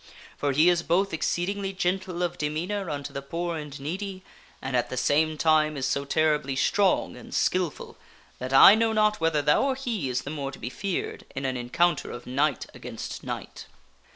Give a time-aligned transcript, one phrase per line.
[0.35, 4.23] For he is both exceed ingly gentle of demeanor unto the poor and needy
[4.59, 7.97] and at the same time is so terribly strong and skilful
[8.39, 11.45] that I know not whether thou or he is the more to be feared in
[11.45, 13.67] an encounter of knight against knight."